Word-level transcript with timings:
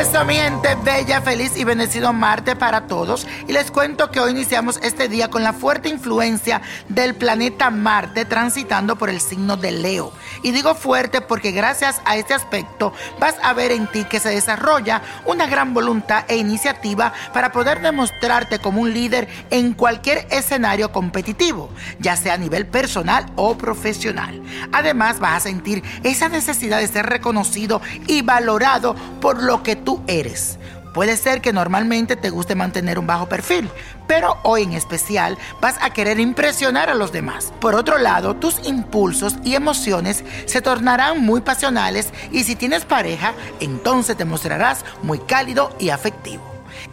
Eso, 0.00 0.24
mi 0.24 0.34
gente 0.34 0.76
bella, 0.84 1.20
feliz 1.22 1.56
y 1.56 1.64
bendecido 1.64 2.12
Marte 2.12 2.54
para 2.54 2.86
todos. 2.86 3.26
Y 3.48 3.52
les 3.52 3.72
cuento 3.72 4.12
que 4.12 4.20
hoy 4.20 4.30
iniciamos 4.30 4.78
este 4.82 5.08
día 5.08 5.28
con 5.28 5.42
la 5.42 5.52
fuerte 5.52 5.88
influencia 5.88 6.62
del 6.88 7.16
planeta 7.16 7.70
Marte 7.70 8.24
transitando 8.24 8.94
por 8.96 9.10
el 9.10 9.20
signo 9.20 9.56
de 9.56 9.72
Leo. 9.72 10.12
Y 10.44 10.52
digo 10.52 10.76
fuerte 10.76 11.20
porque 11.20 11.50
gracias 11.50 12.00
a 12.04 12.16
este 12.16 12.32
aspecto 12.32 12.92
vas 13.18 13.34
a 13.42 13.52
ver 13.54 13.72
en 13.72 13.88
ti 13.88 14.04
que 14.04 14.20
se 14.20 14.28
desarrolla 14.28 15.02
una 15.24 15.46
gran 15.46 15.74
voluntad 15.74 16.24
e 16.28 16.36
iniciativa 16.36 17.12
para 17.32 17.50
poder 17.50 17.80
demostrarte 17.80 18.60
como 18.60 18.82
un 18.82 18.94
líder 18.94 19.26
en 19.50 19.72
cualquier 19.72 20.28
escenario 20.30 20.92
competitivo, 20.92 21.70
ya 21.98 22.16
sea 22.16 22.34
a 22.34 22.38
nivel 22.38 22.66
personal 22.66 23.26
o 23.34 23.58
profesional. 23.58 24.40
Además 24.70 25.18
vas 25.18 25.38
a 25.38 25.48
sentir 25.48 25.82
esa 26.04 26.28
necesidad 26.28 26.78
de 26.78 26.86
ser 26.86 27.06
reconocido 27.06 27.82
y 28.06 28.22
valorado 28.22 28.94
por 29.20 29.42
lo 29.42 29.64
que 29.64 29.74
tú 29.74 29.87
eres. 30.06 30.58
Puede 30.94 31.16
ser 31.16 31.40
que 31.40 31.52
normalmente 31.52 32.16
te 32.16 32.30
guste 32.30 32.54
mantener 32.54 32.98
un 32.98 33.06
bajo 33.06 33.28
perfil, 33.28 33.70
pero 34.06 34.38
hoy 34.42 34.62
en 34.62 34.72
especial 34.72 35.38
vas 35.60 35.76
a 35.80 35.90
querer 35.90 36.18
impresionar 36.18 36.90
a 36.90 36.94
los 36.94 37.12
demás. 37.12 37.52
Por 37.60 37.74
otro 37.74 37.98
lado, 37.98 38.34
tus 38.34 38.66
impulsos 38.66 39.36
y 39.44 39.54
emociones 39.54 40.24
se 40.46 40.60
tornarán 40.60 41.20
muy 41.24 41.40
pasionales 41.40 42.08
y 42.32 42.44
si 42.44 42.56
tienes 42.56 42.84
pareja, 42.84 43.34
entonces 43.60 44.16
te 44.16 44.24
mostrarás 44.24 44.84
muy 45.02 45.18
cálido 45.20 45.70
y 45.78 45.90
afectivo. 45.90 46.42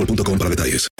boostmobile.com 0.00 0.38
para 0.38 0.50
detalles. 0.50 0.99